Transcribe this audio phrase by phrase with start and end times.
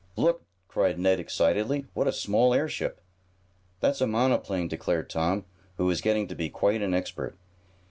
[0.15, 1.85] "Look!" cried Ned excitedly.
[1.93, 3.01] "What a small airship."
[3.81, 5.45] "That's a monoplane," declared Tom,
[5.77, 7.37] who was getting to be quite an expert.